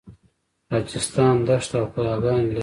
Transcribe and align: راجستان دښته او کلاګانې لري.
راجستان 0.73 1.35
دښته 1.47 1.75
او 1.81 1.85
کلاګانې 1.93 2.43
لري. 2.49 2.59